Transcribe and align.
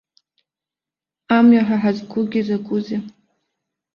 Амҩа 1.37 1.61
ҳәа 1.67 1.77
ҳазқәугьы 1.81 2.41
закәызеи. 2.47 3.01